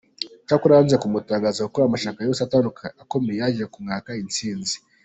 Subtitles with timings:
[0.43, 2.41] Icyakora yanze kumutangaza kuko amashyaka yose
[3.03, 4.75] akomeye yaje kumwaka insinzi.